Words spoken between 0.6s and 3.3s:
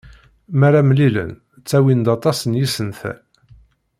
ara mlilen ttawin-d aṭas n yisental.